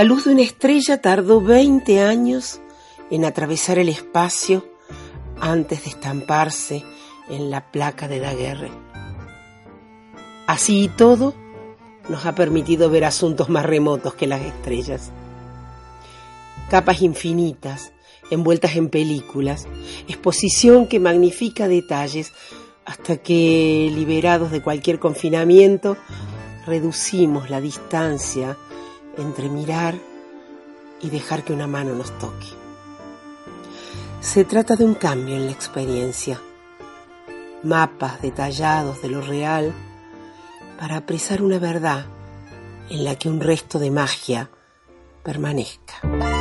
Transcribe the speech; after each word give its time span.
La 0.00 0.04
luz 0.04 0.24
de 0.24 0.32
una 0.32 0.40
estrella 0.40 1.02
tardó 1.02 1.42
20 1.42 2.00
años 2.00 2.62
en 3.10 3.26
atravesar 3.26 3.78
el 3.78 3.90
espacio 3.90 4.66
antes 5.38 5.84
de 5.84 5.90
estamparse 5.90 6.82
en 7.28 7.50
la 7.50 7.70
placa 7.70 8.08
de 8.08 8.18
Daguerre. 8.18 8.70
Así 10.46 10.84
y 10.84 10.88
todo, 10.88 11.34
nos 12.08 12.24
ha 12.24 12.34
permitido 12.34 12.88
ver 12.88 13.04
asuntos 13.04 13.50
más 13.50 13.66
remotos 13.66 14.14
que 14.14 14.26
las 14.26 14.40
estrellas. 14.40 15.10
Capas 16.70 17.02
infinitas, 17.02 17.92
envueltas 18.30 18.76
en 18.76 18.88
películas, 18.88 19.68
exposición 20.08 20.86
que 20.86 20.98
magnifica 20.98 21.68
detalles 21.68 22.32
hasta 22.86 23.18
que, 23.18 23.92
liberados 23.94 24.50
de 24.50 24.62
cualquier 24.62 24.98
confinamiento, 24.98 25.98
reducimos 26.64 27.50
la 27.50 27.60
distancia 27.60 28.56
entre 29.16 29.48
mirar 29.48 29.94
y 31.00 31.10
dejar 31.10 31.44
que 31.44 31.52
una 31.52 31.66
mano 31.66 31.94
nos 31.94 32.16
toque. 32.18 32.46
Se 34.20 34.44
trata 34.44 34.76
de 34.76 34.84
un 34.84 34.94
cambio 34.94 35.36
en 35.36 35.46
la 35.46 35.52
experiencia, 35.52 36.40
mapas 37.62 38.20
detallados 38.20 39.02
de 39.02 39.08
lo 39.08 39.20
real 39.20 39.72
para 40.78 40.96
apresar 40.96 41.42
una 41.42 41.58
verdad 41.58 42.06
en 42.88 43.04
la 43.04 43.16
que 43.16 43.28
un 43.28 43.40
resto 43.40 43.78
de 43.78 43.90
magia 43.90 44.50
permanezca. 45.22 46.39